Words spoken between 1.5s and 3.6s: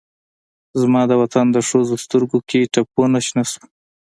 د ښځوسترګوکې ټپونه شنه